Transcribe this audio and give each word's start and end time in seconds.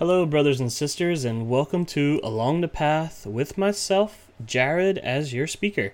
Hello, 0.00 0.24
brothers 0.24 0.60
and 0.60 0.72
sisters, 0.72 1.26
and 1.26 1.46
welcome 1.46 1.84
to 1.84 2.20
Along 2.22 2.62
the 2.62 2.68
Path 2.68 3.26
with 3.26 3.58
myself, 3.58 4.30
Jared, 4.42 4.96
as 4.96 5.34
your 5.34 5.46
speaker. 5.46 5.92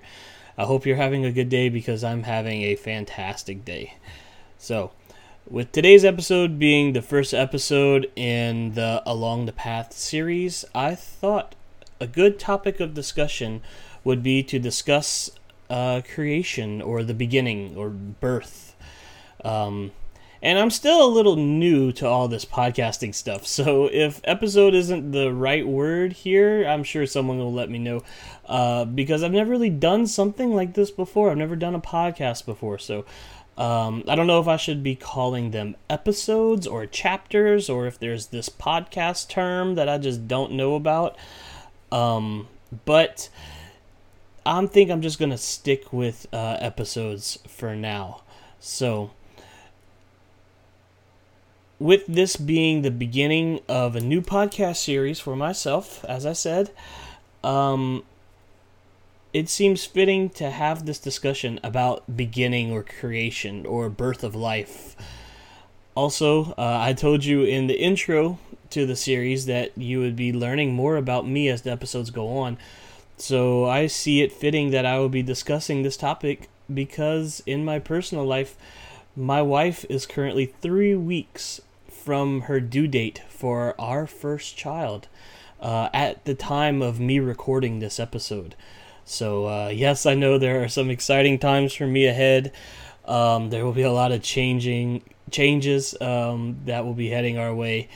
I 0.56 0.64
hope 0.64 0.86
you're 0.86 0.94
having 0.94 1.24
a 1.24 1.32
good 1.32 1.48
day 1.48 1.68
because 1.68 2.04
I'm 2.04 2.22
having 2.22 2.62
a 2.62 2.76
fantastic 2.76 3.64
day. 3.64 3.94
So, 4.58 4.92
with 5.50 5.72
today's 5.72 6.04
episode 6.04 6.56
being 6.56 6.92
the 6.92 7.02
first 7.02 7.34
episode 7.34 8.08
in 8.14 8.74
the 8.74 9.02
Along 9.04 9.46
the 9.46 9.52
Path 9.52 9.92
series, 9.92 10.64
I 10.72 10.94
thought 10.94 11.56
a 11.98 12.06
good 12.06 12.38
topic 12.38 12.78
of 12.78 12.94
discussion 12.94 13.60
would 14.04 14.22
be 14.22 14.44
to 14.44 14.60
discuss 14.60 15.32
uh, 15.68 16.00
creation 16.14 16.80
or 16.80 17.02
the 17.02 17.12
beginning 17.12 17.76
or 17.76 17.88
birth. 17.88 18.76
Um, 19.44 19.90
and 20.46 20.60
I'm 20.60 20.70
still 20.70 21.04
a 21.04 21.10
little 21.10 21.34
new 21.34 21.90
to 21.94 22.06
all 22.06 22.28
this 22.28 22.44
podcasting 22.44 23.12
stuff. 23.16 23.44
So 23.48 23.90
if 23.92 24.20
episode 24.22 24.74
isn't 24.74 25.10
the 25.10 25.34
right 25.34 25.66
word 25.66 26.12
here, 26.12 26.64
I'm 26.64 26.84
sure 26.84 27.04
someone 27.04 27.38
will 27.38 27.52
let 27.52 27.68
me 27.68 27.80
know. 27.80 28.04
Uh, 28.44 28.84
because 28.84 29.24
I've 29.24 29.32
never 29.32 29.50
really 29.50 29.70
done 29.70 30.06
something 30.06 30.54
like 30.54 30.74
this 30.74 30.92
before. 30.92 31.32
I've 31.32 31.36
never 31.36 31.56
done 31.56 31.74
a 31.74 31.80
podcast 31.80 32.46
before. 32.46 32.78
So 32.78 33.04
um, 33.58 34.04
I 34.06 34.14
don't 34.14 34.28
know 34.28 34.38
if 34.38 34.46
I 34.46 34.56
should 34.56 34.84
be 34.84 34.94
calling 34.94 35.50
them 35.50 35.74
episodes 35.90 36.64
or 36.64 36.86
chapters 36.86 37.68
or 37.68 37.88
if 37.88 37.98
there's 37.98 38.28
this 38.28 38.48
podcast 38.48 39.28
term 39.28 39.74
that 39.74 39.88
I 39.88 39.98
just 39.98 40.28
don't 40.28 40.52
know 40.52 40.76
about. 40.76 41.16
Um, 41.90 42.46
but 42.84 43.30
I 44.44 44.64
think 44.66 44.92
I'm 44.92 45.02
just 45.02 45.18
going 45.18 45.32
to 45.32 45.38
stick 45.38 45.92
with 45.92 46.28
uh, 46.32 46.56
episodes 46.60 47.40
for 47.48 47.74
now. 47.74 48.22
So 48.60 49.10
with 51.78 52.06
this 52.06 52.36
being 52.36 52.82
the 52.82 52.90
beginning 52.90 53.60
of 53.68 53.96
a 53.96 54.00
new 54.00 54.22
podcast 54.22 54.76
series 54.76 55.20
for 55.20 55.36
myself, 55.36 56.04
as 56.06 56.24
I 56.24 56.32
said, 56.32 56.70
um, 57.44 58.02
it 59.32 59.48
seems 59.48 59.84
fitting 59.84 60.30
to 60.30 60.50
have 60.50 60.86
this 60.86 60.98
discussion 60.98 61.60
about 61.62 62.16
beginning 62.16 62.72
or 62.72 62.82
creation 62.82 63.66
or 63.66 63.90
birth 63.90 64.24
of 64.24 64.34
life. 64.34 64.96
Also, 65.94 66.52
uh, 66.52 66.78
I 66.80 66.94
told 66.94 67.24
you 67.24 67.42
in 67.42 67.66
the 67.66 67.78
intro 67.78 68.38
to 68.70 68.86
the 68.86 68.96
series 68.96 69.46
that 69.46 69.76
you 69.76 70.00
would 70.00 70.16
be 70.16 70.32
learning 70.32 70.74
more 70.74 70.96
about 70.96 71.26
me 71.26 71.48
as 71.48 71.62
the 71.62 71.72
episodes 71.72 72.10
go 72.10 72.38
on. 72.38 72.56
So 73.18 73.66
I 73.66 73.86
see 73.86 74.22
it 74.22 74.32
fitting 74.32 74.70
that 74.70 74.86
I 74.86 74.98
will 74.98 75.08
be 75.08 75.22
discussing 75.22 75.82
this 75.82 75.96
topic 75.96 76.48
because 76.72 77.42
in 77.46 77.64
my 77.64 77.78
personal 77.78 78.24
life, 78.24 78.56
my 79.14 79.40
wife 79.40 79.86
is 79.88 80.04
currently 80.04 80.46
three 80.46 80.94
weeks 80.94 81.60
from 82.06 82.42
her 82.42 82.60
due 82.60 82.86
date 82.86 83.20
for 83.28 83.74
our 83.80 84.06
first 84.06 84.56
child 84.56 85.08
uh, 85.60 85.88
at 85.92 86.24
the 86.24 86.36
time 86.36 86.80
of 86.80 87.00
me 87.00 87.18
recording 87.18 87.80
this 87.80 87.98
episode. 87.98 88.54
So, 89.04 89.46
uh, 89.48 89.68
yes, 89.74 90.06
I 90.06 90.14
know 90.14 90.38
there 90.38 90.62
are 90.62 90.68
some 90.68 90.88
exciting 90.88 91.40
times 91.40 91.74
for 91.74 91.84
me 91.84 92.06
ahead. 92.06 92.52
Um, 93.06 93.50
there 93.50 93.64
will 93.64 93.72
be 93.72 93.82
a 93.82 93.90
lot 93.90 94.12
of 94.12 94.22
changing 94.22 95.02
changes 95.32 96.00
um, 96.00 96.58
that 96.66 96.84
will 96.84 96.94
be 96.94 97.08
heading 97.08 97.38
our 97.38 97.52
way. 97.52 97.88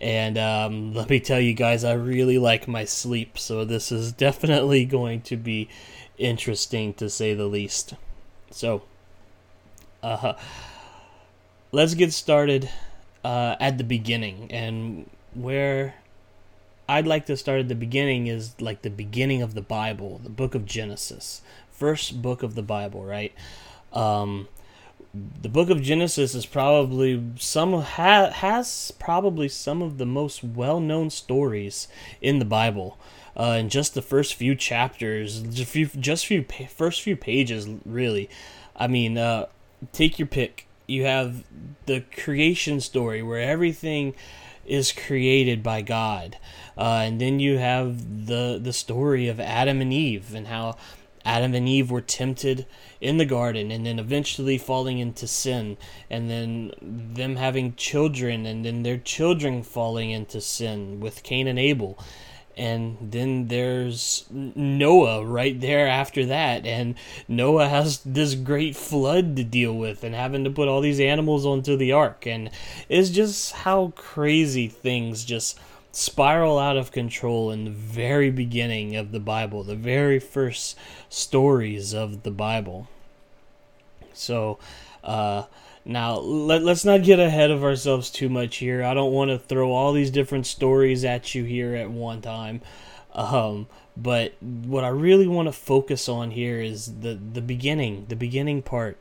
And 0.00 0.36
um, 0.38 0.92
let 0.92 1.08
me 1.08 1.20
tell 1.20 1.38
you 1.38 1.54
guys, 1.54 1.84
I 1.84 1.92
really 1.92 2.38
like 2.38 2.66
my 2.66 2.84
sleep, 2.84 3.38
so 3.38 3.64
this 3.64 3.92
is 3.92 4.10
definitely 4.26 4.84
going 4.84 5.20
to 5.22 5.36
be 5.36 5.68
interesting 6.18 6.94
to 6.94 7.08
say 7.08 7.32
the 7.32 7.46
least. 7.46 7.94
So, 8.50 8.82
uh, 10.02 10.32
let's 11.70 11.94
get 11.94 12.12
started 12.12 12.68
uh, 13.24 13.56
at 13.60 13.78
the 13.78 13.84
beginning, 13.84 14.48
and 14.50 15.08
where 15.34 15.94
I'd 16.88 17.06
like 17.06 17.26
to 17.26 17.36
start 17.36 17.60
at 17.60 17.68
the 17.68 17.74
beginning 17.74 18.26
is 18.26 18.54
like 18.60 18.82
the 18.82 18.90
beginning 18.90 19.42
of 19.42 19.54
the 19.54 19.62
Bible, 19.62 20.20
the 20.22 20.30
book 20.30 20.54
of 20.54 20.66
Genesis, 20.66 21.42
first 21.70 22.20
book 22.20 22.42
of 22.42 22.54
the 22.54 22.62
Bible, 22.62 23.04
right? 23.04 23.32
Um, 23.92 24.48
the 25.14 25.48
book 25.48 25.68
of 25.68 25.82
Genesis 25.82 26.34
is 26.34 26.46
probably 26.46 27.22
some 27.38 27.72
ha, 27.72 28.30
has 28.30 28.92
probably 28.98 29.48
some 29.48 29.82
of 29.82 29.98
the 29.98 30.06
most 30.06 30.42
well-known 30.42 31.10
stories 31.10 31.88
in 32.20 32.38
the 32.38 32.44
Bible. 32.44 32.98
Uh, 33.34 33.56
in 33.60 33.70
just 33.70 33.94
the 33.94 34.02
first 34.02 34.34
few 34.34 34.54
chapters, 34.54 35.40
just 35.40 35.70
few, 35.70 35.86
just 35.86 36.26
few 36.26 36.44
first 36.68 37.00
few 37.00 37.16
pages, 37.16 37.66
really. 37.86 38.28
I 38.76 38.88
mean, 38.88 39.16
uh, 39.16 39.46
take 39.92 40.18
your 40.18 40.28
pick 40.28 40.66
you 40.92 41.04
have 41.04 41.44
the 41.86 42.04
creation 42.22 42.80
story 42.80 43.22
where 43.22 43.40
everything 43.40 44.14
is 44.64 44.92
created 44.92 45.62
by 45.62 45.82
God, 45.82 46.38
uh, 46.76 47.02
and 47.04 47.20
then 47.20 47.40
you 47.40 47.58
have 47.58 48.26
the 48.26 48.60
the 48.62 48.72
story 48.72 49.28
of 49.28 49.40
Adam 49.40 49.80
and 49.80 49.92
Eve 49.92 50.34
and 50.34 50.46
how 50.46 50.76
Adam 51.24 51.54
and 51.54 51.68
Eve 51.68 51.90
were 51.90 52.00
tempted 52.00 52.66
in 53.00 53.16
the 53.16 53.24
garden 53.24 53.70
and 53.70 53.86
then 53.86 53.98
eventually 53.98 54.58
falling 54.58 54.98
into 54.98 55.26
sin 55.26 55.76
and 56.10 56.28
then 56.28 56.72
them 56.80 57.36
having 57.36 57.74
children 57.74 58.46
and 58.46 58.64
then 58.64 58.82
their 58.82 58.98
children 58.98 59.62
falling 59.62 60.10
into 60.10 60.40
sin 60.40 61.00
with 61.00 61.22
Cain 61.22 61.46
and 61.46 61.58
Abel 61.58 61.98
and 62.56 62.98
then 63.00 63.48
there's 63.48 64.26
Noah 64.30 65.24
right 65.24 65.58
there 65.60 65.88
after 65.88 66.26
that. 66.26 66.66
And 66.66 66.94
Noah 67.28 67.68
has 67.68 68.00
this 68.04 68.34
great 68.34 68.76
flood 68.76 69.36
to 69.36 69.44
deal 69.44 69.74
with 69.74 70.04
and 70.04 70.14
having 70.14 70.44
to 70.44 70.50
put 70.50 70.68
all 70.68 70.80
these 70.80 71.00
animals 71.00 71.46
onto 71.46 71.76
the 71.76 71.92
ark. 71.92 72.26
And 72.26 72.50
it's 72.88 73.10
just 73.10 73.52
how 73.52 73.92
crazy 73.96 74.68
things 74.68 75.24
just 75.24 75.58
spiral 75.92 76.58
out 76.58 76.76
of 76.76 76.90
control 76.90 77.50
in 77.50 77.64
the 77.64 77.70
very 77.70 78.30
beginning 78.30 78.96
of 78.96 79.12
the 79.12 79.20
Bible 79.20 79.62
the 79.62 79.76
very 79.76 80.18
first 80.18 80.74
stories 81.10 81.92
of 81.92 82.22
the 82.22 82.30
Bible. 82.30 82.88
So 84.14 84.58
uh 85.04 85.44
now, 85.84 86.18
let, 86.18 86.62
us 86.62 86.84
not 86.84 87.02
get 87.02 87.18
ahead 87.18 87.50
of 87.50 87.64
ourselves 87.64 88.10
too 88.10 88.28
much 88.28 88.56
here. 88.56 88.84
I 88.84 88.94
don't 88.94 89.12
want 89.12 89.30
to 89.30 89.38
throw 89.38 89.72
all 89.72 89.92
these 89.92 90.10
different 90.10 90.46
stories 90.46 91.04
at 91.04 91.34
you 91.34 91.44
here 91.44 91.74
at 91.74 91.90
one 91.90 92.20
time. 92.20 92.60
Um, 93.14 93.66
but 93.96 94.34
what 94.40 94.84
I 94.84 94.88
really 94.88 95.26
want 95.26 95.48
to 95.48 95.52
focus 95.52 96.08
on 96.08 96.30
here 96.30 96.60
is 96.60 97.00
the, 97.00 97.14
the 97.14 97.42
beginning, 97.42 98.06
the 98.08 98.16
beginning 98.16 98.62
part. 98.62 98.98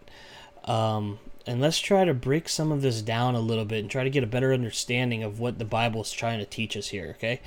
Um, 0.65 1.19
and 1.45 1.61
let's 1.61 1.79
try 1.79 2.03
to 2.03 2.13
break 2.13 2.49
some 2.49 2.71
of 2.71 2.81
this 2.81 3.01
down 3.01 3.35
a 3.35 3.39
little 3.39 3.65
bit 3.65 3.79
and 3.79 3.89
try 3.89 4.03
to 4.03 4.09
get 4.09 4.23
a 4.23 4.27
better 4.27 4.53
understanding 4.53 5.23
of 5.23 5.39
what 5.39 5.59
the 5.59 5.65
Bible 5.65 6.01
is 6.01 6.11
trying 6.11 6.39
to 6.39 6.45
teach 6.45 6.75
us 6.75 6.89
here, 6.89 7.15
okay? 7.17 7.41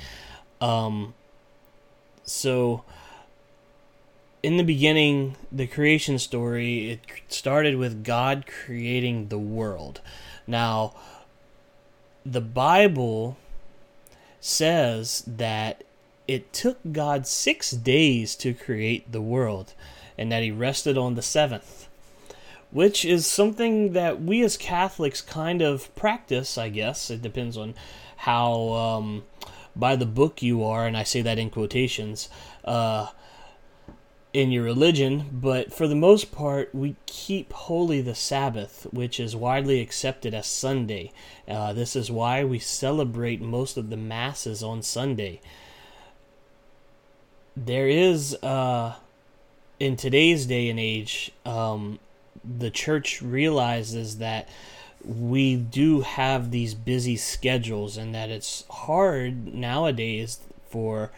Um, 0.60 1.14
so 2.24 2.84
in 4.44 4.58
the 4.58 4.62
beginning, 4.62 5.36
the 5.50 5.66
creation 5.66 6.18
story, 6.18 6.90
it 6.90 7.00
started 7.28 7.76
with 7.76 8.04
God 8.04 8.44
creating 8.46 9.28
the 9.28 9.38
world. 9.38 10.02
Now, 10.46 10.92
the 12.26 12.42
Bible 12.42 13.38
says 14.40 15.24
that 15.26 15.82
it 16.28 16.52
took 16.52 16.76
God 16.92 17.26
six 17.26 17.70
days 17.70 18.34
to 18.36 18.52
create 18.52 19.10
the 19.10 19.22
world 19.22 19.72
and 20.18 20.30
that 20.30 20.42
he 20.42 20.50
rested 20.50 20.98
on 20.98 21.14
the 21.14 21.22
seventh, 21.22 21.88
which 22.70 23.02
is 23.02 23.26
something 23.26 23.94
that 23.94 24.20
we 24.20 24.44
as 24.44 24.58
Catholics 24.58 25.22
kind 25.22 25.62
of 25.62 25.94
practice, 25.94 26.58
I 26.58 26.68
guess. 26.68 27.10
It 27.10 27.22
depends 27.22 27.56
on 27.56 27.72
how 28.16 28.72
um, 28.72 29.24
by 29.74 29.96
the 29.96 30.04
book 30.04 30.42
you 30.42 30.62
are, 30.64 30.86
and 30.86 30.98
I 30.98 31.02
say 31.02 31.22
that 31.22 31.38
in 31.38 31.48
quotations. 31.48 32.28
Uh, 32.62 33.06
in 34.34 34.50
your 34.50 34.64
religion, 34.64 35.30
but 35.32 35.72
for 35.72 35.86
the 35.86 35.94
most 35.94 36.32
part, 36.32 36.74
we 36.74 36.96
keep 37.06 37.52
holy 37.52 38.00
the 38.00 38.16
Sabbath, 38.16 38.84
which 38.90 39.20
is 39.20 39.36
widely 39.36 39.80
accepted 39.80 40.34
as 40.34 40.48
Sunday. 40.48 41.12
Uh, 41.46 41.72
this 41.72 41.94
is 41.94 42.10
why 42.10 42.42
we 42.42 42.58
celebrate 42.58 43.40
most 43.40 43.76
of 43.76 43.90
the 43.90 43.96
masses 43.96 44.60
on 44.60 44.82
Sunday. 44.82 45.40
There 47.56 47.88
is, 47.88 48.34
uh, 48.42 48.96
in 49.78 49.94
today's 49.94 50.46
day 50.46 50.68
and 50.68 50.80
age, 50.80 51.30
um, 51.46 52.00
the 52.44 52.72
church 52.72 53.22
realizes 53.22 54.18
that 54.18 54.48
we 55.04 55.54
do 55.54 56.00
have 56.00 56.50
these 56.50 56.74
busy 56.74 57.16
schedules 57.16 57.96
and 57.96 58.12
that 58.16 58.30
it's 58.30 58.64
hard 58.68 59.54
nowadays 59.54 60.40
for 60.68 61.12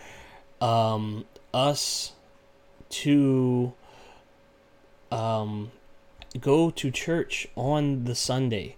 um, 0.60 1.24
us 1.54 2.12
to 2.90 3.72
um, 5.10 5.70
go 6.40 6.70
to 6.70 6.90
church 6.90 7.46
on 7.56 8.04
the 8.04 8.14
Sunday. 8.14 8.76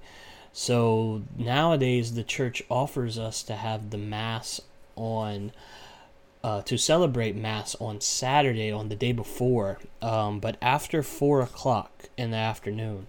So 0.52 1.22
nowadays, 1.36 2.14
the 2.14 2.24
church 2.24 2.62
offers 2.68 3.18
us 3.18 3.42
to 3.44 3.54
have 3.54 3.90
the 3.90 3.98
Mass 3.98 4.60
on. 4.96 5.52
Uh, 6.44 6.62
to 6.62 6.78
celebrate 6.78 7.34
Mass 7.34 7.74
on 7.80 8.00
Saturday 8.00 8.70
on 8.70 8.88
the 8.88 8.94
day 8.94 9.10
before, 9.10 9.80
um, 10.00 10.38
but 10.38 10.56
after 10.62 11.02
four 11.02 11.40
o'clock 11.40 12.04
in 12.16 12.30
the 12.30 12.36
afternoon. 12.36 13.08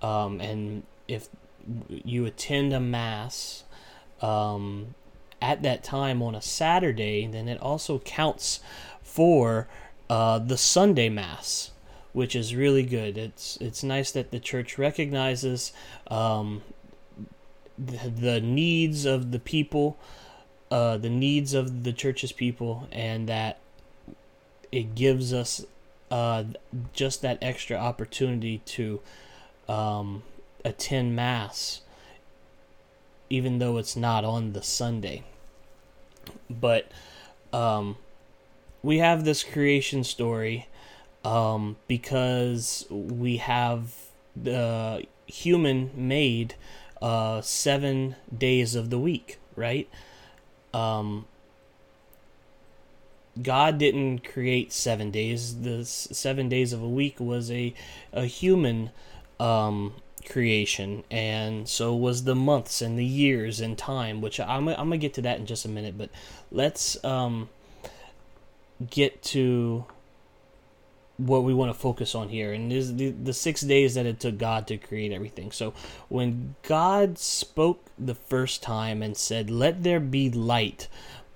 Um, 0.00 0.40
and 0.40 0.84
if 1.08 1.28
you 1.88 2.24
attend 2.24 2.72
a 2.72 2.80
Mass 2.80 3.64
um, 4.20 4.94
at 5.40 5.62
that 5.62 5.82
time 5.82 6.22
on 6.22 6.34
a 6.34 6.40
Saturday, 6.42 7.26
then 7.26 7.48
it 7.48 7.60
also 7.60 7.98
counts 7.98 8.60
for 9.02 9.68
uh, 10.12 10.38
the 10.38 10.58
Sunday 10.58 11.08
Mass, 11.08 11.70
which 12.12 12.36
is 12.36 12.54
really 12.54 12.82
good. 12.82 13.16
It's 13.16 13.56
it's 13.62 13.82
nice 13.82 14.12
that 14.12 14.30
the 14.30 14.38
church 14.38 14.76
recognizes 14.76 15.72
um, 16.08 16.60
the, 17.78 18.10
the, 18.10 18.40
needs 18.42 19.06
of 19.06 19.30
the 19.30 19.38
people, 19.38 19.96
uh, 20.70 20.98
the 20.98 21.08
needs 21.08 21.54
of 21.54 21.84
the 21.84 21.94
church's 21.94 22.30
people, 22.30 22.86
and 22.92 23.26
that 23.26 23.60
it 24.70 24.94
gives 24.94 25.32
us 25.32 25.64
uh, 26.10 26.44
just 26.92 27.22
that 27.22 27.38
extra 27.40 27.78
opportunity 27.78 28.58
to 28.66 29.00
um, 29.66 30.24
attend 30.62 31.16
Mass, 31.16 31.80
even 33.30 33.60
though 33.60 33.78
it's 33.78 33.96
not 33.96 34.26
on 34.26 34.52
the 34.52 34.62
Sunday. 34.62 35.22
But 36.50 36.92
um, 37.50 37.96
we 38.82 38.98
have 38.98 39.24
this 39.24 39.44
creation 39.44 40.04
story 40.04 40.68
um, 41.24 41.76
because 41.86 42.86
we 42.90 43.36
have 43.38 43.92
the 44.34 45.04
human 45.26 45.90
made 45.94 46.54
uh, 47.00 47.40
seven 47.40 48.16
days 48.36 48.74
of 48.74 48.90
the 48.90 48.98
week, 48.98 49.38
right? 49.56 49.88
Um, 50.72 51.26
God 53.40 53.78
didn't 53.78 54.24
create 54.24 54.72
seven 54.72 55.10
days. 55.10 55.62
The 55.62 55.84
seven 55.84 56.48
days 56.48 56.72
of 56.72 56.82
a 56.82 56.88
week 56.88 57.18
was 57.18 57.50
a 57.50 57.74
a 58.12 58.26
human 58.26 58.90
um, 59.40 59.94
creation, 60.28 61.04
and 61.10 61.68
so 61.68 61.94
was 61.94 62.24
the 62.24 62.34
months 62.34 62.82
and 62.82 62.98
the 62.98 63.04
years 63.04 63.60
and 63.60 63.78
time. 63.78 64.20
Which 64.20 64.38
I'm 64.38 64.68
I'm 64.68 64.76
gonna 64.76 64.98
get 64.98 65.14
to 65.14 65.22
that 65.22 65.38
in 65.38 65.46
just 65.46 65.64
a 65.64 65.68
minute, 65.68 65.96
but 65.96 66.10
let's 66.50 67.02
um, 67.04 67.48
get 68.90 69.22
to 69.22 69.84
what 71.18 71.44
we 71.44 71.54
want 71.54 71.72
to 71.72 71.78
focus 71.78 72.14
on 72.14 72.28
here 72.28 72.52
and 72.52 72.72
is 72.72 72.96
the, 72.96 73.10
the 73.10 73.32
six 73.32 73.60
days 73.60 73.94
that 73.94 74.06
it 74.06 74.18
took 74.18 74.38
god 74.38 74.66
to 74.66 74.76
create 74.76 75.12
everything 75.12 75.52
so 75.52 75.72
when 76.08 76.54
god 76.62 77.18
spoke 77.18 77.90
the 77.98 78.14
first 78.14 78.62
time 78.62 79.02
and 79.02 79.16
said 79.16 79.50
let 79.50 79.82
there 79.82 80.00
be 80.00 80.30
light 80.30 80.88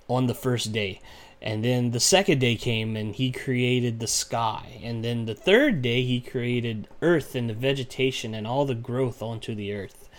on 0.09 0.27
the 0.27 0.33
first 0.33 0.73
day 0.73 0.99
and 1.41 1.63
then 1.63 1.91
the 1.91 1.99
second 1.99 2.39
day 2.39 2.55
came 2.55 2.95
and 2.95 3.15
he 3.15 3.31
created 3.31 3.99
the 3.99 4.07
sky. 4.07 4.79
And 4.81 5.03
then 5.03 5.25
the 5.25 5.35
third 5.35 5.81
day 5.81 6.03
he 6.03 6.19
created 6.19 6.87
earth 7.01 7.35
and 7.35 7.49
the 7.49 7.53
vegetation 7.53 8.33
and 8.33 8.47
all 8.47 8.65
the 8.65 8.75
growth 8.75 9.21
onto 9.21 9.53
the 9.53 9.73
earth. 9.73 10.09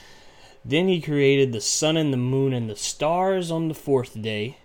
Then 0.65 0.87
he 0.87 1.01
created 1.01 1.53
the 1.53 1.61
sun 1.61 1.97
and 1.97 2.13
the 2.13 2.19
moon 2.19 2.53
and 2.53 2.69
the 2.71 2.77
stars 2.77 3.51
on 3.51 3.69
the 3.69 3.75
fourth 3.75 4.21
day. 4.21 4.59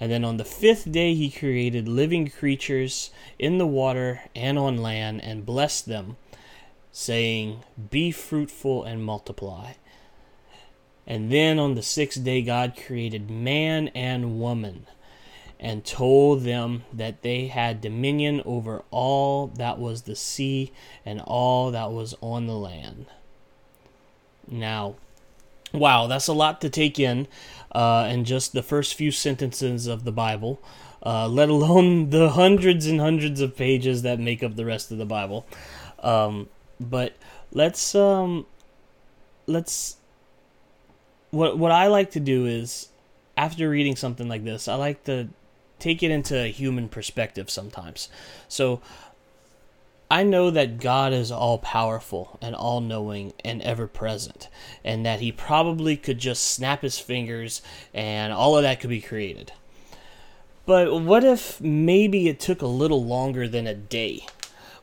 And 0.00 0.10
then 0.10 0.24
on 0.24 0.38
the 0.38 0.44
fifth 0.44 0.90
day 0.90 1.14
he 1.14 1.30
created 1.30 1.86
living 1.86 2.30
creatures 2.30 3.10
in 3.38 3.58
the 3.58 3.66
water 3.66 4.22
and 4.34 4.58
on 4.58 4.78
land 4.78 5.22
and 5.22 5.44
blessed 5.44 5.86
them, 5.86 6.16
saying, 6.90 7.62
Be 7.90 8.10
fruitful 8.10 8.82
and 8.84 9.04
multiply. 9.04 9.74
And 11.06 11.30
then 11.30 11.58
on 11.58 11.74
the 11.74 11.82
sixth 11.82 12.24
day 12.24 12.40
God 12.40 12.78
created 12.82 13.30
man 13.30 13.88
and 13.88 14.40
woman 14.40 14.86
and 15.58 15.84
told 15.84 16.42
them 16.42 16.84
that 16.90 17.20
they 17.20 17.48
had 17.48 17.82
dominion 17.82 18.40
over 18.46 18.82
all 18.90 19.48
that 19.48 19.78
was 19.78 20.02
the 20.02 20.16
sea 20.16 20.72
and 21.04 21.20
all 21.20 21.70
that 21.70 21.92
was 21.92 22.14
on 22.22 22.46
the 22.46 22.54
land. 22.54 23.04
Now, 24.48 24.94
wow, 25.72 26.06
that's 26.06 26.26
a 26.26 26.32
lot 26.32 26.60
to 26.60 26.70
take 26.70 26.98
in 26.98 27.26
uh, 27.72 28.08
in 28.10 28.24
just 28.24 28.52
the 28.52 28.62
first 28.62 28.94
few 28.94 29.10
sentences 29.10 29.86
of 29.86 30.04
the 30.04 30.12
Bible, 30.12 30.60
uh, 31.04 31.28
let 31.28 31.48
alone 31.48 32.10
the 32.10 32.30
hundreds 32.30 32.86
and 32.86 33.00
hundreds 33.00 33.40
of 33.40 33.56
pages 33.56 34.02
that 34.02 34.18
make 34.18 34.42
up 34.42 34.56
the 34.56 34.64
rest 34.64 34.90
of 34.90 34.98
the 34.98 35.06
Bible. 35.06 35.46
Um, 36.00 36.48
but 36.78 37.14
let's 37.52 37.94
um, 37.94 38.46
let's 39.46 39.96
what 41.30 41.58
what 41.58 41.72
I 41.72 41.86
like 41.86 42.10
to 42.12 42.20
do 42.20 42.46
is 42.46 42.88
after 43.36 43.68
reading 43.70 43.96
something 43.96 44.28
like 44.28 44.44
this, 44.44 44.68
I 44.68 44.74
like 44.74 45.04
to 45.04 45.28
take 45.78 46.02
it 46.02 46.10
into 46.10 46.38
a 46.38 46.50
human 46.50 46.88
perspective 46.88 47.50
sometimes. 47.50 48.08
So 48.48 48.82
I 50.10 50.24
know 50.24 50.50
that 50.50 50.80
God 50.80 51.12
is 51.12 51.30
all 51.30 51.58
powerful 51.58 52.38
and 52.42 52.54
all 52.54 52.80
knowing 52.80 53.32
and 53.44 53.62
ever 53.62 53.86
present, 53.86 54.48
and 54.84 55.06
that 55.06 55.20
He 55.20 55.30
probably 55.30 55.96
could 55.96 56.18
just 56.18 56.44
snap 56.44 56.82
His 56.82 56.98
fingers 56.98 57.62
and 57.94 58.32
all 58.32 58.56
of 58.56 58.62
that 58.64 58.80
could 58.80 58.90
be 58.90 59.00
created. 59.00 59.52
But 60.66 61.00
what 61.00 61.24
if 61.24 61.60
maybe 61.60 62.28
it 62.28 62.40
took 62.40 62.62
a 62.62 62.66
little 62.66 63.04
longer 63.04 63.48
than 63.48 63.66
a 63.66 63.74
day? 63.74 64.26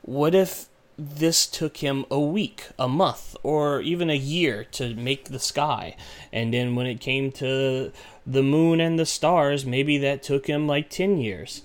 What 0.01 0.33
if 0.33 0.69
this 0.97 1.45
took 1.45 1.77
him 1.77 2.05
a 2.09 2.19
week, 2.19 2.69
a 2.79 2.87
month, 2.87 3.35
or 3.43 3.81
even 3.81 4.09
a 4.09 4.15
year 4.15 4.63
to 4.63 4.95
make 4.95 5.25
the 5.25 5.39
sky. 5.39 5.95
And 6.33 6.53
then 6.53 6.75
when 6.75 6.87
it 6.87 6.99
came 6.99 7.31
to 7.33 7.91
the 8.25 8.43
moon 8.43 8.81
and 8.81 8.97
the 8.97 9.05
stars, 9.05 9.65
maybe 9.65 9.99
that 9.99 10.23
took 10.23 10.47
him 10.47 10.67
like 10.67 10.89
10 10.89 11.19
years. 11.19 11.61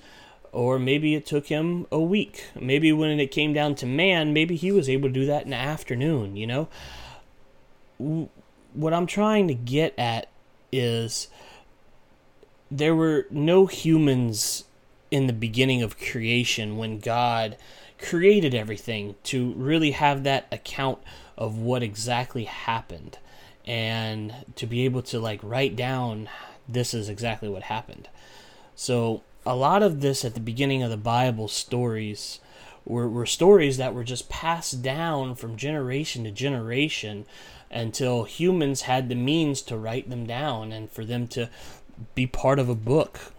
Or 0.52 0.78
maybe 0.78 1.14
it 1.14 1.24
took 1.24 1.46
him 1.46 1.86
a 1.90 1.98
week. 1.98 2.44
Maybe 2.60 2.92
when 2.92 3.18
it 3.18 3.30
came 3.30 3.52
down 3.54 3.74
to 3.76 3.86
man, 3.86 4.32
maybe 4.32 4.54
he 4.54 4.70
was 4.70 4.88
able 4.88 5.08
to 5.08 5.14
do 5.14 5.26
that 5.26 5.44
in 5.44 5.50
the 5.50 5.56
afternoon, 5.56 6.36
you 6.36 6.46
know? 6.46 6.68
What 8.74 8.92
I'm 8.92 9.06
trying 9.06 9.48
to 9.48 9.54
get 9.54 9.98
at 9.98 10.28
is 10.70 11.28
there 12.70 12.94
were 12.94 13.26
no 13.30 13.66
humans 13.66 14.64
in 15.10 15.26
the 15.26 15.32
beginning 15.32 15.82
of 15.82 15.98
creation 15.98 16.76
when 16.76 16.98
God 16.98 17.56
created 17.98 18.54
everything 18.54 19.14
to 19.24 19.52
really 19.52 19.92
have 19.92 20.24
that 20.24 20.46
account 20.50 20.98
of 21.36 21.58
what 21.58 21.82
exactly 21.82 22.44
happened 22.44 23.18
and 23.66 24.34
to 24.56 24.66
be 24.66 24.84
able 24.84 25.02
to 25.02 25.20
like 25.20 25.40
write 25.42 25.76
down 25.76 26.28
this 26.68 26.94
is 26.94 27.08
exactly 27.08 27.48
what 27.48 27.64
happened. 27.64 28.08
So 28.74 29.22
a 29.44 29.56
lot 29.56 29.82
of 29.82 30.00
this 30.00 30.24
at 30.24 30.34
the 30.34 30.40
beginning 30.40 30.82
of 30.82 30.90
the 30.90 30.96
Bible 30.96 31.48
stories 31.48 32.40
were, 32.84 33.08
were 33.08 33.26
stories 33.26 33.76
that 33.76 33.94
were 33.94 34.04
just 34.04 34.28
passed 34.28 34.82
down 34.82 35.34
from 35.34 35.56
generation 35.56 36.24
to 36.24 36.30
generation 36.30 37.26
until 37.70 38.24
humans 38.24 38.82
had 38.82 39.08
the 39.08 39.14
means 39.14 39.62
to 39.62 39.76
write 39.76 40.10
them 40.10 40.26
down 40.26 40.72
and 40.72 40.90
for 40.90 41.04
them 41.04 41.26
to 41.26 41.48
be 42.14 42.26
part 42.26 42.58
of 42.58 42.68
a 42.68 42.74
book. 42.74 43.32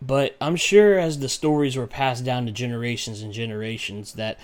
But 0.00 0.36
I'm 0.40 0.56
sure 0.56 0.98
as 0.98 1.18
the 1.18 1.28
stories 1.28 1.76
were 1.76 1.86
passed 1.86 2.24
down 2.24 2.46
to 2.46 2.52
generations 2.52 3.20
and 3.22 3.32
generations, 3.32 4.14
that 4.14 4.38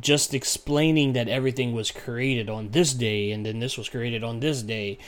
just 0.00 0.34
explaining 0.34 1.12
that 1.14 1.28
everything 1.28 1.72
was 1.72 1.90
created 1.90 2.50
on 2.50 2.70
this 2.70 2.92
day 2.92 3.30
and 3.30 3.46
then 3.46 3.60
this 3.60 3.78
was 3.78 3.88
created 3.88 4.22
on 4.22 4.40
this 4.40 4.62
day 4.62 4.98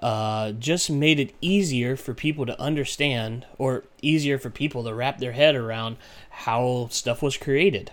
uh, 0.00 0.52
just 0.52 0.90
made 0.90 1.20
it 1.20 1.34
easier 1.40 1.94
for 1.96 2.14
people 2.14 2.46
to 2.46 2.60
understand 2.60 3.46
or 3.58 3.84
easier 4.00 4.38
for 4.38 4.50
people 4.50 4.82
to 4.84 4.94
wrap 4.94 5.18
their 5.18 5.32
head 5.32 5.54
around 5.54 5.96
how 6.30 6.88
stuff 6.90 7.22
was 7.22 7.36
created. 7.36 7.92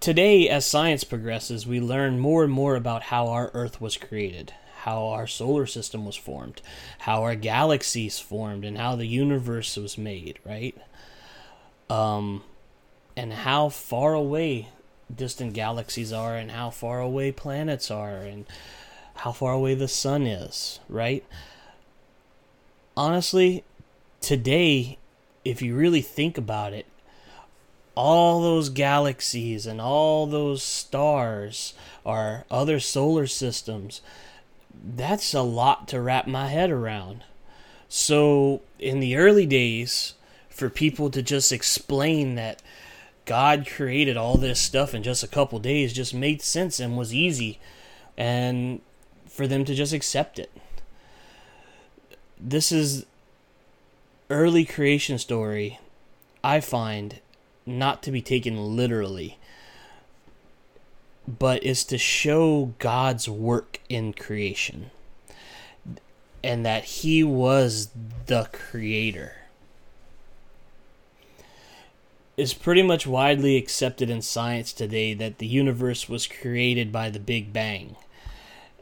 Today, 0.00 0.48
as 0.48 0.66
science 0.66 1.04
progresses, 1.04 1.66
we 1.66 1.80
learn 1.80 2.18
more 2.18 2.44
and 2.44 2.52
more 2.52 2.76
about 2.76 3.04
how 3.04 3.28
our 3.28 3.50
Earth 3.54 3.80
was 3.80 3.96
created, 3.96 4.52
how 4.80 5.08
our 5.08 5.26
solar 5.26 5.64
system 5.66 6.04
was 6.04 6.16
formed, 6.16 6.60
how 7.00 7.22
our 7.22 7.34
galaxies 7.34 8.18
formed, 8.18 8.64
and 8.66 8.76
how 8.76 8.96
the 8.96 9.06
universe 9.06 9.76
was 9.76 9.96
made, 9.96 10.38
right? 10.44 10.76
Um, 11.88 12.42
and 13.16 13.32
how 13.32 13.70
far 13.70 14.12
away 14.12 14.68
distant 15.14 15.54
galaxies 15.54 16.12
are, 16.12 16.36
and 16.36 16.50
how 16.50 16.68
far 16.68 17.00
away 17.00 17.32
planets 17.32 17.90
are, 17.90 18.16
and 18.18 18.44
how 19.14 19.32
far 19.32 19.52
away 19.52 19.74
the 19.74 19.88
sun 19.88 20.26
is, 20.26 20.80
right? 20.88 21.24
Honestly, 22.96 23.64
today, 24.20 24.98
if 25.44 25.62
you 25.62 25.74
really 25.74 26.02
think 26.02 26.38
about 26.38 26.72
it, 26.72 26.86
all 27.94 28.42
those 28.42 28.70
galaxies 28.70 29.66
and 29.66 29.80
all 29.80 30.26
those 30.26 30.62
stars 30.62 31.74
are 32.04 32.44
other 32.50 32.80
solar 32.80 33.26
systems 33.26 34.00
that's 34.82 35.34
a 35.34 35.42
lot 35.42 35.88
to 35.88 36.00
wrap 36.00 36.26
my 36.26 36.48
head 36.48 36.70
around. 36.70 37.24
So, 37.88 38.62
in 38.78 39.00
the 39.00 39.16
early 39.16 39.46
days, 39.46 40.14
for 40.48 40.68
people 40.68 41.10
to 41.10 41.22
just 41.22 41.52
explain 41.52 42.34
that 42.34 42.62
God 43.24 43.66
created 43.66 44.16
all 44.16 44.36
this 44.36 44.60
stuff 44.60 44.94
in 44.94 45.02
just 45.02 45.22
a 45.22 45.28
couple 45.28 45.58
days 45.58 45.92
just 45.92 46.14
made 46.14 46.42
sense 46.42 46.80
and 46.80 46.96
was 46.96 47.14
easy, 47.14 47.60
and 48.16 48.80
for 49.34 49.46
them 49.46 49.64
to 49.64 49.74
just 49.74 49.92
accept 49.92 50.38
it. 50.38 50.50
This 52.38 52.70
is 52.70 53.04
early 54.30 54.64
creation 54.64 55.18
story, 55.18 55.80
I 56.42 56.60
find, 56.60 57.20
not 57.66 58.02
to 58.04 58.10
be 58.10 58.22
taken 58.22 58.76
literally 58.76 59.38
but 61.26 61.62
is 61.62 61.84
to 61.84 61.98
show 61.98 62.74
God's 62.78 63.28
work 63.28 63.80
in 63.88 64.12
creation. 64.12 64.90
and 66.42 66.66
that 66.66 66.84
he 66.84 67.24
was 67.24 67.88
the 68.26 68.46
creator 68.52 69.36
is 72.36 72.52
pretty 72.52 72.82
much 72.82 73.06
widely 73.06 73.56
accepted 73.56 74.10
in 74.10 74.20
science 74.20 74.70
today 74.70 75.14
that 75.14 75.38
the 75.38 75.46
universe 75.46 76.06
was 76.06 76.26
created 76.26 76.92
by 76.92 77.08
the 77.08 77.18
Big 77.18 77.50
Bang 77.50 77.96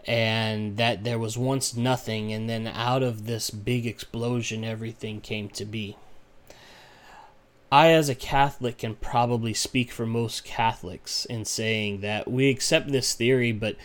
and 0.07 0.77
that 0.77 1.05
there 1.05 1.19
was 1.19 1.39
once 1.39 1.77
nothing 1.77 2.33
and 2.33 2.49
then 2.49 2.67
out 2.67 3.03
of 3.03 3.27
this 3.27 3.51
big 3.51 3.87
explosion 3.87 4.65
everything 4.65 5.21
came 5.21 5.49
to 5.49 5.65
be. 5.65 5.97
I, 7.71 7.89
as 7.93 8.11
a 8.11 8.15
Catholic, 8.15 8.79
can 8.79 8.97
probably 8.97 9.55
speak 9.55 9.93
for 9.93 10.05
most 10.05 10.45
Catholics 10.45 11.25
in 11.25 11.47
saying 11.47 12.03
that 12.03 12.31
we 12.31 12.51
accept 12.51 12.93
this 12.93 13.15
theory 13.15 13.51
but 13.51 13.77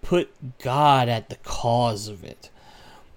put 0.00 0.30
God 0.60 1.08
at 1.08 1.28
the 1.28 1.36
cause 1.36 2.06
of 2.06 2.22
it. 2.22 2.50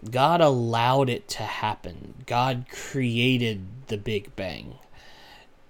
God 0.09 0.41
allowed 0.41 1.09
it 1.09 1.27
to 1.29 1.43
happen. 1.43 2.15
God 2.25 2.65
created 2.71 3.67
the 3.87 3.97
Big 3.97 4.35
Bang. 4.35 4.75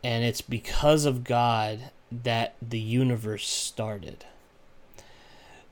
And 0.03 0.23
it's 0.23 0.41
because 0.41 1.05
of 1.05 1.23
God 1.23 1.91
that 2.11 2.55
the 2.61 2.79
universe 2.79 3.47
started. 3.47 4.25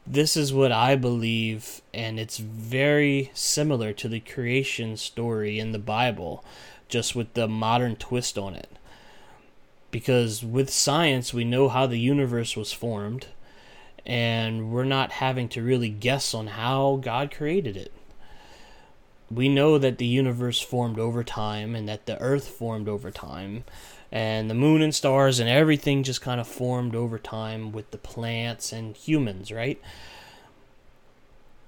This 0.05 0.36
is 0.36 0.53
what 0.53 0.74
I 0.74 0.98
believe, 0.98 1.81
and 1.93 2.19
it's 2.19 2.38
very 2.38 3.31
similar 3.33 3.93
to 3.93 4.10
the 4.10 4.19
creation 4.19 4.98
story 4.98 5.60
in 5.60 5.72
the 5.72 5.79
Bible, 5.79 6.43
just 6.89 7.15
with 7.15 7.33
the 7.36 7.48
modern 7.48 7.95
twist 7.95 8.38
on 8.38 8.53
it. 8.53 8.69
Because 9.91 10.43
with 10.43 10.69
science, 10.69 11.33
we 11.33 11.45
know 11.45 11.69
how 11.69 11.88
the 11.88 12.00
universe 12.00 12.57
was 12.57 12.74
formed, 12.74 13.27
and 14.05 14.72
we're 14.72 14.83
not 14.83 15.13
having 15.13 15.48
to 15.50 15.63
really 15.63 15.89
guess 15.89 16.33
on 16.33 16.48
how 16.48 17.00
God 17.01 17.31
created 17.31 17.77
it. 17.77 17.93
We 19.31 19.48
know 19.48 19.77
that 19.77 20.00
the 20.00 20.05
universe 20.05 20.60
formed 20.60 21.00
over 21.00 21.24
time 21.24 21.75
and 21.75 21.88
that 21.88 22.07
the 22.07 22.19
earth 22.19 22.50
formed 22.50 22.89
over 22.89 23.10
time, 23.10 23.63
and 24.13 24.48
the 24.48 24.53
moon 24.53 24.84
and 24.84 24.93
stars 24.93 25.39
and 25.39 25.50
everything 25.50 26.03
just 26.03 26.22
kind 26.22 26.39
of 26.39 26.48
formed 26.48 26.96
over 26.96 27.17
time 27.17 27.72
with 27.72 27.89
the 27.89 27.98
plants 27.98 28.72
and 28.72 28.96
humans, 28.96 29.51
right? 29.51 29.82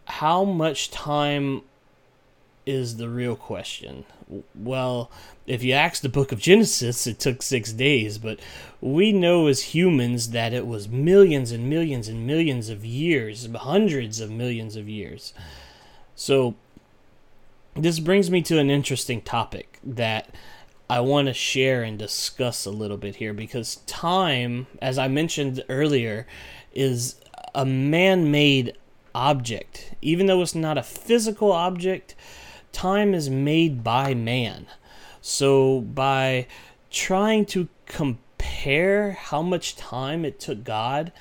How 0.05 0.43
much 0.43 0.91
time 0.91 1.63
is 2.63 2.97
the 2.97 3.09
real 3.09 3.35
question? 3.35 4.05
Well, 4.53 5.09
if 5.47 5.63
you 5.63 5.73
ask 5.73 6.03
the 6.03 6.07
book 6.07 6.31
of 6.31 6.39
Genesis, 6.39 7.07
it 7.07 7.17
took 7.17 7.41
six 7.41 7.73
days, 7.73 8.19
but 8.19 8.39
we 8.79 9.11
know 9.11 9.47
as 9.47 9.73
humans 9.73 10.29
that 10.29 10.53
it 10.53 10.67
was 10.67 10.87
millions 10.87 11.51
and 11.51 11.67
millions 11.67 12.07
and 12.07 12.27
millions 12.27 12.69
of 12.69 12.85
years, 12.85 13.49
hundreds 13.55 14.19
of 14.19 14.29
millions 14.29 14.75
of 14.75 14.87
years. 14.87 15.33
So, 16.13 16.53
this 17.75 17.99
brings 17.99 18.29
me 18.29 18.43
to 18.43 18.59
an 18.59 18.69
interesting 18.69 19.21
topic 19.21 19.79
that 19.83 20.29
I 20.89 20.99
want 20.99 21.27
to 21.27 21.33
share 21.33 21.81
and 21.81 21.97
discuss 21.97 22.65
a 22.65 22.71
little 22.71 22.97
bit 22.97 23.15
here 23.15 23.33
because 23.33 23.77
time, 23.87 24.67
as 24.81 24.99
I 24.99 25.07
mentioned 25.07 25.63
earlier, 25.67 26.27
is 26.73 27.15
a 27.55 27.65
man 27.65 28.29
made 28.29 28.77
object. 29.15 29.95
Even 30.01 30.27
though 30.27 30.41
it's 30.41 30.53
not 30.53 30.77
a 30.77 30.83
physical 30.83 31.51
object, 31.51 32.13
time 32.71 33.15
is 33.15 33.29
made 33.29 33.83
by 33.83 34.13
man. 34.13 34.67
So, 35.21 35.81
by 35.81 36.45
trying 36.91 37.45
to 37.47 37.67
compare 37.87 39.13
how 39.13 39.41
much 39.41 39.75
time 39.75 40.23
it 40.23 40.39
took 40.39 40.63
God 40.63 41.11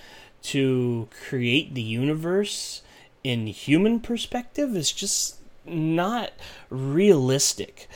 to 0.43 1.09
create 1.27 1.75
the 1.75 1.81
universe 1.83 2.83
in 3.23 3.47
human 3.47 4.01
perspective 4.01 4.77
is 4.77 4.93
just 4.93 5.39
not 5.65 6.33
realistic 6.69 7.89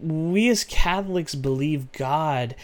we 0.00 0.48
as 0.48 0.64
Catholics 0.64 1.34
believe 1.34 1.92
God 1.92 2.54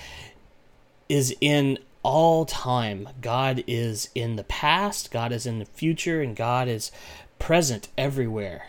is 1.08 1.34
in 1.40 1.78
all 2.02 2.44
time. 2.44 3.08
God 3.20 3.64
is 3.66 4.08
in 4.14 4.36
the 4.36 4.44
past, 4.44 5.10
God 5.10 5.32
is 5.32 5.46
in 5.46 5.58
the 5.58 5.64
future, 5.64 6.22
and 6.22 6.36
God 6.36 6.68
is 6.68 6.90
present 7.38 7.88
everywhere. 7.98 8.66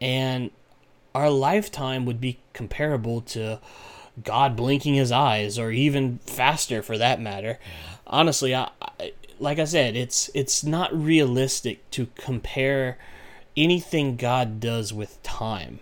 And 0.00 0.50
our 1.14 1.30
lifetime 1.30 2.04
would 2.04 2.20
be 2.20 2.38
comparable 2.52 3.22
to 3.22 3.60
God 4.22 4.56
blinking 4.56 4.94
his 4.94 5.12
eyes, 5.12 5.58
or 5.58 5.70
even 5.70 6.18
faster 6.26 6.82
for 6.82 6.98
that 6.98 7.20
matter. 7.20 7.58
Honestly, 8.06 8.54
I, 8.54 8.70
I, 8.80 9.12
like 9.38 9.58
I 9.58 9.64
said, 9.64 9.96
it's 9.96 10.30
it's 10.34 10.64
not 10.64 10.94
realistic 10.94 11.90
to 11.92 12.08
compare 12.14 12.98
anything 13.56 14.16
God 14.16 14.60
does 14.60 14.92
with 14.92 15.22
time. 15.22 15.80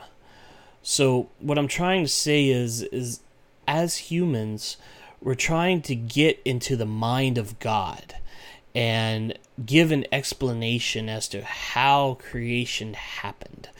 So 0.86 1.30
what 1.40 1.58
I'm 1.58 1.66
trying 1.66 2.04
to 2.04 2.08
say 2.08 2.48
is 2.48 2.82
is 2.82 3.20
as 3.66 3.96
humans, 3.96 4.76
we're 5.20 5.34
trying 5.34 5.80
to 5.82 5.94
get 5.94 6.40
into 6.44 6.76
the 6.76 6.84
mind 6.84 7.38
of 7.38 7.58
God 7.58 8.16
and 8.74 9.38
give 9.64 9.90
an 9.92 10.04
explanation 10.12 11.08
as 11.08 11.26
to 11.28 11.42
how 11.42 12.18
creation 12.20 12.92
happened. 12.92 13.70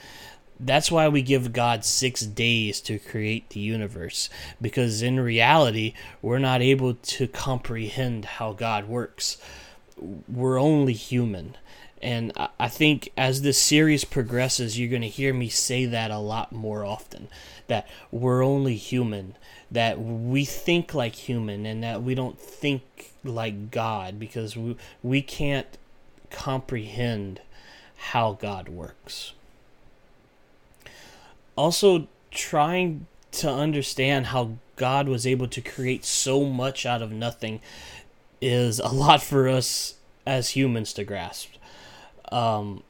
That's 0.59 0.89
why 0.89 1.07
we 1.07 1.21
give 1.21 1.53
God 1.53 1.85
six 1.85 2.21
days 2.21 2.81
to 2.81 2.97
create 2.97 3.49
the 3.49 3.59
universe, 3.59 4.27
because 4.59 5.03
in 5.03 5.19
reality, 5.19 5.93
we're 6.23 6.39
not 6.39 6.63
able 6.63 6.95
to 6.95 7.27
comprehend 7.27 8.25
how 8.25 8.53
God 8.53 8.87
works. 8.87 9.37
We're 9.95 10.59
only 10.59 10.93
human. 10.93 11.55
And 12.05 12.33
I 12.59 12.67
think 12.67 13.09
as 13.17 13.41
this 13.41 13.59
series 13.59 14.05
progresses, 14.05 14.77
you're 14.77 14.91
going 14.91 15.01
to 15.01 15.07
hear 15.07 15.33
me 15.33 15.49
say 15.49 15.87
that 15.87 16.11
a 16.11 16.19
lot 16.19 16.51
more 16.51 16.85
often. 16.85 17.29
That 17.65 17.87
we're 18.11 18.45
only 18.45 18.75
human, 18.75 19.35
that 19.71 19.99
we 19.99 20.45
think 20.45 20.93
like 20.93 21.15
human, 21.15 21.65
and 21.65 21.81
that 21.81 22.03
we 22.03 22.13
don't 22.13 22.39
think 22.39 23.11
like 23.23 23.71
God 23.71 24.19
because 24.19 24.55
we, 24.55 24.77
we 25.01 25.23
can't 25.23 25.79
comprehend 26.29 27.41
how 27.95 28.33
God 28.33 28.69
works. 28.69 29.33
Also, 31.55 32.07
trying 32.29 33.07
to 33.31 33.49
understand 33.49 34.27
how 34.27 34.57
God 34.75 35.09
was 35.09 35.25
able 35.25 35.47
to 35.47 35.59
create 35.59 36.05
so 36.05 36.45
much 36.45 36.85
out 36.85 37.01
of 37.01 37.11
nothing 37.11 37.61
is 38.39 38.77
a 38.77 38.89
lot 38.89 39.23
for 39.23 39.49
us 39.49 39.95
as 40.27 40.49
humans 40.49 40.93
to 40.93 41.03
grasp. 41.03 41.54
Um, 42.31 42.83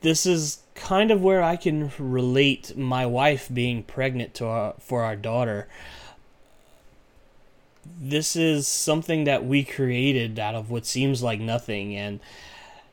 this 0.00 0.26
is 0.26 0.60
kind 0.74 1.10
of 1.10 1.22
where 1.22 1.42
I 1.42 1.56
can 1.56 1.90
relate 1.98 2.76
my 2.76 3.06
wife 3.06 3.48
being 3.52 3.82
pregnant 3.82 4.34
to 4.34 4.46
our, 4.46 4.74
for 4.78 5.02
our 5.02 5.16
daughter. 5.16 5.66
This 8.00 8.36
is 8.36 8.66
something 8.66 9.24
that 9.24 9.44
we 9.44 9.64
created 9.64 10.38
out 10.38 10.54
of 10.54 10.70
what 10.70 10.86
seems 10.86 11.22
like 11.22 11.40
nothing, 11.40 11.94
and 11.96 12.20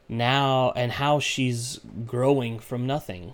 now 0.08 0.72
and 0.76 0.92
how 0.92 1.20
she's 1.20 1.80
growing 2.06 2.60
from 2.60 2.86
nothing. 2.86 3.34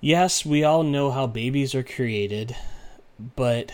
Yes, 0.00 0.44
we 0.44 0.64
all 0.64 0.82
know 0.82 1.10
how 1.10 1.26
babies 1.26 1.74
are 1.74 1.82
created, 1.82 2.56
but 3.36 3.72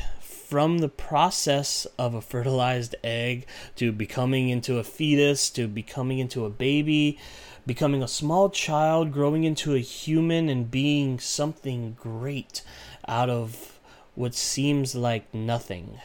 from 0.48 0.78
the 0.78 0.88
process 0.88 1.86
of 1.98 2.14
a 2.14 2.22
fertilized 2.22 2.94
egg 3.04 3.44
to 3.76 3.92
becoming 3.92 4.48
into 4.48 4.78
a 4.78 4.82
fetus 4.82 5.50
to 5.50 5.68
becoming 5.68 6.18
into 6.18 6.46
a 6.46 6.50
baby, 6.50 7.18
becoming 7.66 8.02
a 8.02 8.08
small 8.08 8.48
child, 8.48 9.12
growing 9.12 9.44
into 9.44 9.74
a 9.74 9.78
human, 9.78 10.48
and 10.48 10.70
being 10.70 11.18
something 11.18 11.94
great 12.00 12.62
out 13.06 13.28
of 13.28 13.78
what 14.14 14.34
seems 14.34 14.94
like 14.94 15.34
nothing 15.34 16.00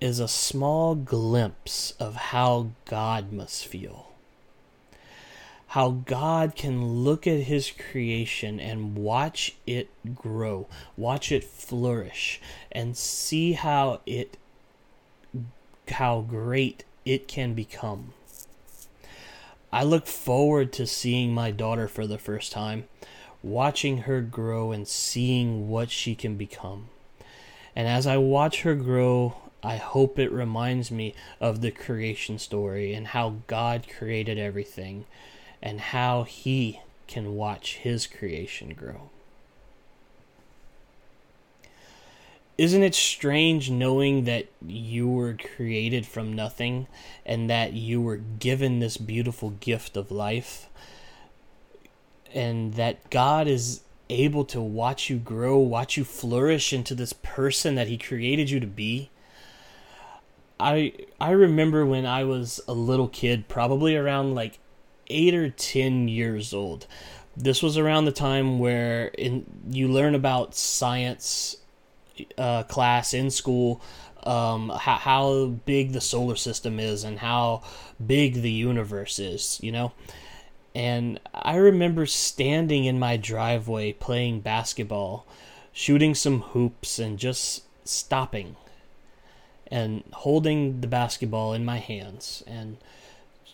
is 0.00 0.18
a 0.18 0.26
small 0.26 0.94
glimpse 0.94 1.92
of 2.00 2.14
how 2.16 2.70
God 2.86 3.30
must 3.30 3.66
feel 3.66 4.11
how 5.72 5.88
God 5.88 6.54
can 6.54 7.02
look 7.02 7.26
at 7.26 7.44
his 7.44 7.70
creation 7.70 8.60
and 8.60 8.94
watch 8.94 9.56
it 9.66 9.88
grow, 10.14 10.68
watch 10.98 11.32
it 11.32 11.42
flourish, 11.42 12.42
and 12.70 12.94
see 12.94 13.52
how 13.52 14.02
it 14.04 14.36
how 15.88 16.20
great 16.20 16.84
it 17.06 17.26
can 17.26 17.54
become. 17.54 18.12
I 19.72 19.82
look 19.82 20.06
forward 20.06 20.74
to 20.74 20.86
seeing 20.86 21.32
my 21.32 21.50
daughter 21.50 21.88
for 21.88 22.06
the 22.06 22.18
first 22.18 22.52
time, 22.52 22.84
watching 23.42 24.02
her 24.02 24.20
grow 24.20 24.72
and 24.72 24.86
seeing 24.86 25.70
what 25.70 25.90
she 25.90 26.14
can 26.14 26.36
become. 26.36 26.90
And 27.74 27.88
as 27.88 28.06
I 28.06 28.18
watch 28.18 28.60
her 28.60 28.74
grow, 28.74 29.36
I 29.62 29.78
hope 29.78 30.18
it 30.18 30.32
reminds 30.32 30.90
me 30.90 31.14
of 31.40 31.62
the 31.62 31.70
creation 31.70 32.38
story 32.38 32.92
and 32.92 33.06
how 33.06 33.36
God 33.46 33.86
created 33.88 34.36
everything 34.36 35.06
and 35.62 35.80
how 35.80 36.24
he 36.24 36.80
can 37.06 37.36
watch 37.36 37.76
his 37.76 38.06
creation 38.06 38.74
grow. 38.74 39.10
Isn't 42.58 42.82
it 42.82 42.94
strange 42.94 43.70
knowing 43.70 44.24
that 44.24 44.46
you 44.66 45.08
were 45.08 45.36
created 45.56 46.06
from 46.06 46.32
nothing 46.32 46.86
and 47.24 47.48
that 47.48 47.72
you 47.72 48.00
were 48.00 48.18
given 48.18 48.78
this 48.78 48.96
beautiful 48.96 49.50
gift 49.50 49.96
of 49.96 50.10
life? 50.10 50.68
and 52.34 52.74
that 52.74 53.10
God 53.10 53.46
is 53.46 53.80
able 54.08 54.44
to 54.46 54.60
watch 54.60 55.08
you 55.08 55.18
grow, 55.18 55.58
watch 55.58 55.96
you 55.96 56.04
flourish 56.04 56.72
into 56.72 56.94
this 56.94 57.12
person 57.12 57.74
that 57.74 57.88
he 57.88 57.98
created 57.98 58.50
you 58.50 58.60
to 58.60 58.66
be. 58.66 59.10
I 60.58 60.92
I 61.20 61.30
remember 61.30 61.84
when 61.84 62.06
I 62.06 62.24
was 62.24 62.60
a 62.68 62.72
little 62.72 63.08
kid, 63.08 63.48
probably 63.48 63.96
around 63.96 64.34
like 64.34 64.58
8 65.12 65.34
or 65.34 65.50
10 65.50 66.08
years 66.08 66.52
old. 66.52 66.86
This 67.36 67.62
was 67.62 67.78
around 67.78 68.04
the 68.04 68.12
time 68.12 68.58
where 68.58 69.06
in 69.06 69.46
you 69.70 69.88
learn 69.88 70.14
about 70.14 70.54
science 70.54 71.56
uh, 72.36 72.64
class 72.64 73.14
in 73.14 73.30
school 73.30 73.82
um, 74.24 74.68
how, 74.70 74.96
how 74.96 75.46
big 75.46 75.92
the 75.92 76.00
solar 76.00 76.36
system 76.36 76.78
is 76.78 77.04
and 77.04 77.18
how 77.18 77.62
big 78.04 78.42
the 78.42 78.50
universe 78.50 79.18
is, 79.18 79.58
you 79.62 79.72
know? 79.72 79.92
And 80.74 81.20
I 81.34 81.56
remember 81.56 82.06
standing 82.06 82.84
in 82.84 82.98
my 82.98 83.16
driveway 83.16 83.92
playing 83.92 84.40
basketball, 84.40 85.26
shooting 85.72 86.14
some 86.14 86.40
hoops, 86.40 86.98
and 86.98 87.18
just 87.18 87.64
stopping 87.84 88.56
and 89.66 90.02
holding 90.12 90.80
the 90.80 90.86
basketball 90.86 91.52
in 91.52 91.64
my 91.64 91.78
hands 91.78 92.42
and 92.46 92.76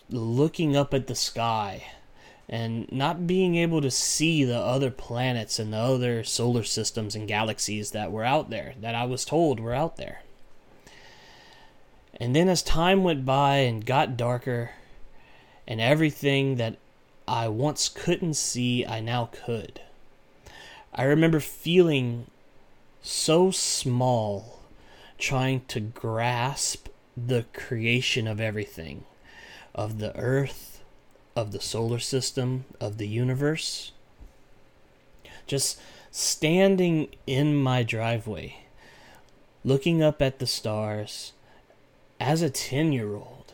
looking 0.09 0.75
up 0.75 0.93
at 0.93 1.07
the 1.07 1.15
sky 1.15 1.85
and 2.47 2.91
not 2.91 3.27
being 3.27 3.55
able 3.55 3.81
to 3.81 3.91
see 3.91 4.43
the 4.43 4.57
other 4.57 4.89
planets 4.89 5.59
and 5.59 5.71
the 5.71 5.77
other 5.77 6.23
solar 6.23 6.63
systems 6.63 7.15
and 7.15 7.27
galaxies 7.27 7.91
that 7.91 8.11
were 8.11 8.23
out 8.23 8.49
there, 8.49 8.73
that 8.81 8.95
I 8.95 9.05
was 9.05 9.23
told 9.23 9.59
were 9.59 9.75
out 9.75 9.97
there. 9.97 10.23
And 12.19 12.35
then 12.35 12.49
as 12.49 12.63
time 12.63 13.03
went 13.03 13.25
by 13.25 13.57
and 13.57 13.85
got 13.85 14.17
darker, 14.17 14.71
and 15.67 15.79
everything 15.79 16.55
that 16.55 16.77
I 17.27 17.47
once 17.47 17.87
couldn't 17.87 18.33
see, 18.33 18.85
I 18.85 18.99
now 18.99 19.29
could. 19.31 19.79
I 20.93 21.03
remember 21.03 21.39
feeling 21.39 22.25
so 23.03 23.51
small 23.51 24.59
trying 25.19 25.61
to 25.67 25.79
grasp 25.79 26.87
the 27.15 27.45
creation 27.53 28.27
of 28.27 28.41
everything 28.41 29.03
of 29.73 29.99
the 29.99 30.15
earth, 30.17 30.81
of 31.35 31.51
the 31.51 31.61
solar 31.61 31.99
system, 31.99 32.65
of 32.79 32.97
the 32.97 33.07
universe. 33.07 33.91
Just 35.47 35.79
standing 36.11 37.09
in 37.27 37.55
my 37.55 37.83
driveway, 37.83 38.63
looking 39.63 40.01
up 40.01 40.21
at 40.21 40.39
the 40.39 40.47
stars 40.47 41.33
as 42.19 42.41
a 42.41 42.49
10 42.49 42.91
year 42.91 43.15
old, 43.15 43.53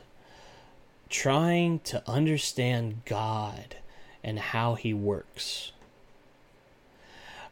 trying 1.10 1.79
to 1.79 2.03
understand 2.10 3.01
God 3.05 3.77
and 4.24 4.39
how 4.39 4.75
He 4.75 4.93
works. 4.93 5.72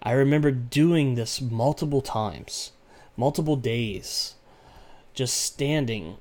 I 0.01 0.11
remember 0.11 0.51
doing 0.51 1.15
this 1.15 1.39
multiple 1.39 2.01
times, 2.01 2.71
multiple 3.15 3.55
days, 3.55 4.35
just 5.13 5.35
standing, 5.35 6.17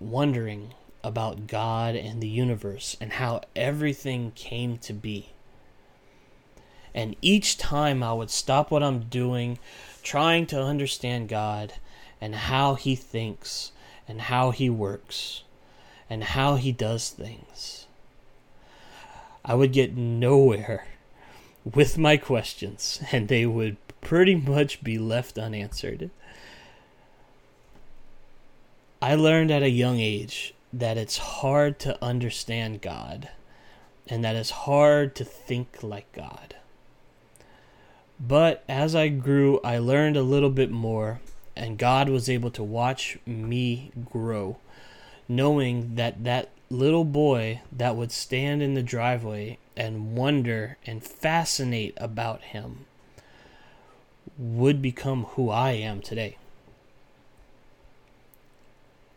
wondering 0.00 0.72
about 1.02 1.46
God 1.46 1.94
and 1.94 2.20
the 2.20 2.28
universe 2.28 2.96
and 3.00 3.14
how 3.14 3.42
everything 3.54 4.32
came 4.34 4.78
to 4.78 4.92
be. 4.92 5.30
And 6.94 7.16
each 7.22 7.58
time 7.58 8.02
I 8.02 8.12
would 8.12 8.30
stop 8.30 8.70
what 8.70 8.82
I'm 8.82 9.00
doing, 9.00 9.58
trying 10.02 10.46
to 10.46 10.60
understand 10.60 11.28
God 11.28 11.74
and 12.20 12.34
how 12.34 12.74
He 12.74 12.96
thinks 12.96 13.72
and 14.08 14.22
how 14.22 14.50
he 14.50 14.70
works 14.70 15.42
and 16.08 16.24
how 16.24 16.56
he 16.56 16.72
does 16.72 17.10
things. 17.10 17.86
I 19.44 19.54
would 19.54 19.72
get 19.72 19.96
nowhere 19.96 20.86
with 21.64 21.98
my 21.98 22.16
questions, 22.16 23.00
and 23.12 23.28
they 23.28 23.44
would 23.44 23.76
pretty 24.00 24.34
much 24.34 24.82
be 24.82 24.98
left 24.98 25.38
unanswered. 25.38 26.10
I 29.00 29.14
learned 29.14 29.50
at 29.50 29.62
a 29.62 29.70
young 29.70 30.00
age 30.00 30.54
that 30.72 30.96
it's 30.96 31.18
hard 31.18 31.78
to 31.80 32.02
understand 32.02 32.82
God 32.82 33.28
and 34.06 34.24
that 34.24 34.36
it's 34.36 34.50
hard 34.50 35.14
to 35.16 35.24
think 35.24 35.82
like 35.82 36.10
God. 36.12 36.56
But 38.20 38.64
as 38.68 38.94
I 38.94 39.08
grew, 39.08 39.60
I 39.62 39.78
learned 39.78 40.16
a 40.16 40.22
little 40.22 40.50
bit 40.50 40.70
more 40.70 41.20
and 41.56 41.76
God 41.78 42.08
was 42.08 42.28
able 42.28 42.50
to 42.52 42.62
watch 42.62 43.18
me 43.26 43.90
grow, 44.10 44.58
knowing 45.28 45.96
that 45.96 46.24
that 46.24 46.50
little 46.70 47.04
boy 47.04 47.60
that 47.72 47.96
would 47.96 48.12
stand 48.12 48.62
in 48.62 48.74
the 48.74 48.82
driveway 48.82 49.58
and 49.76 50.16
wonder 50.16 50.76
and 50.86 51.02
fascinate 51.02 51.94
about 51.96 52.42
him 52.42 52.86
would 54.36 54.80
become 54.80 55.24
who 55.24 55.50
I 55.50 55.72
am 55.72 56.00
today. 56.00 56.36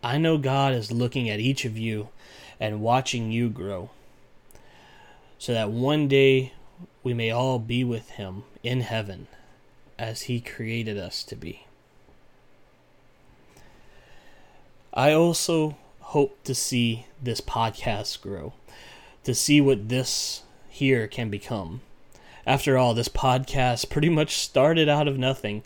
I 0.04 0.18
know 0.18 0.38
God 0.38 0.74
is 0.74 0.92
looking 0.92 1.30
at 1.30 1.40
each 1.40 1.66
of 1.66 1.78
you 1.78 2.10
and 2.60 2.82
watching 2.82 3.32
you 3.32 3.50
grow 3.50 3.90
so 5.38 5.54
that 5.54 5.72
one 5.72 6.08
day 6.08 6.54
we 7.04 7.14
may 7.14 7.32
all 7.32 7.60
be 7.60 7.84
with 7.84 8.12
Him 8.12 8.44
in 8.64 8.82
heaven 8.82 9.28
as 9.98 10.24
He 10.24 10.40
created 10.40 10.98
us 10.98 11.24
to 11.24 11.36
be. 11.36 11.66
I 14.94 15.14
also 15.14 15.78
hope 16.00 16.44
to 16.44 16.54
see 16.54 17.06
this 17.22 17.42
podcast 17.42 18.22
grow, 18.22 18.54
to 19.24 19.34
see 19.34 19.62
what 19.62 19.90
this 19.90 20.44
here 20.70 21.08
can 21.08 21.30
become. 21.30 21.82
After 22.46 22.78
all, 22.78 22.94
this 22.94 23.08
podcast 23.08 23.90
pretty 23.90 24.10
much 24.10 24.38
started 24.38 24.90
out 24.90 25.08
of 25.08 25.18
nothing. 25.18 25.64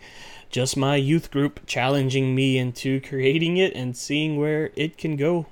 Just 0.49 0.77
my 0.77 0.95
youth 0.95 1.31
group 1.31 1.61
challenging 1.65 2.35
me 2.35 2.57
into 2.57 3.01
creating 3.01 3.57
it 3.57 3.73
and 3.73 3.95
seeing 3.95 4.37
where 4.37 4.71
it 4.75 4.97
can 4.97 5.15
go. 5.15 5.47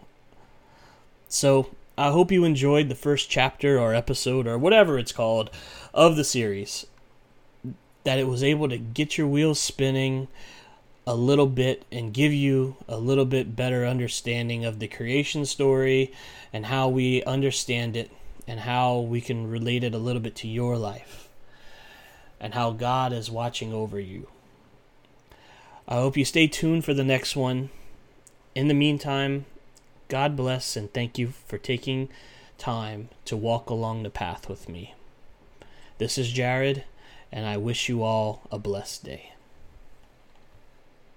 So, 1.27 1.69
I 1.97 2.11
hope 2.11 2.31
you 2.31 2.43
enjoyed 2.43 2.89
the 2.89 2.95
first 2.95 3.29
chapter 3.29 3.79
or 3.79 3.93
episode 3.93 4.47
or 4.47 4.57
whatever 4.57 4.97
it's 4.97 5.11
called 5.11 5.49
of 5.93 6.15
the 6.15 6.23
series. 6.23 6.85
That 8.03 8.19
it 8.19 8.27
was 8.27 8.43
able 8.43 8.69
to 8.69 8.77
get 8.77 9.17
your 9.17 9.27
wheels 9.27 9.59
spinning, 9.59 10.27
a 11.05 11.15
little 11.15 11.47
bit 11.47 11.83
and 11.91 12.13
give 12.13 12.31
you 12.31 12.77
a 12.87 12.97
little 12.97 13.25
bit 13.25 13.55
better 13.55 13.85
understanding 13.85 14.63
of 14.63 14.79
the 14.79 14.87
creation 14.87 15.45
story 15.45 16.13
and 16.53 16.67
how 16.67 16.87
we 16.87 17.23
understand 17.23 17.97
it 17.97 18.09
and 18.47 18.61
how 18.61 18.99
we 18.99 19.19
can 19.19 19.49
relate 19.49 19.83
it 19.83 19.93
a 19.93 19.97
little 19.97 20.21
bit 20.21 20.35
to 20.35 20.47
your 20.47 20.77
life 20.77 21.27
and 22.39 22.53
how 22.53 22.71
God 22.71 23.11
is 23.13 23.29
watching 23.29 23.73
over 23.73 23.99
you. 23.99 24.27
I 25.87 25.95
hope 25.95 26.15
you 26.15 26.23
stay 26.23 26.47
tuned 26.47 26.85
for 26.85 26.93
the 26.93 27.03
next 27.03 27.35
one. 27.35 27.69
In 28.55 28.69
the 28.69 28.73
meantime, 28.73 29.45
God 30.07 30.35
bless 30.35 30.77
and 30.77 30.93
thank 30.93 31.17
you 31.17 31.33
for 31.47 31.57
taking 31.57 32.07
time 32.57 33.09
to 33.25 33.35
walk 33.35 33.69
along 33.69 34.03
the 34.03 34.09
path 34.09 34.47
with 34.47 34.69
me. 34.69 34.93
This 35.97 36.17
is 36.17 36.31
Jared, 36.31 36.85
and 37.31 37.45
I 37.45 37.57
wish 37.57 37.89
you 37.89 38.01
all 38.01 38.43
a 38.51 38.57
blessed 38.57 39.03
day. 39.03 39.32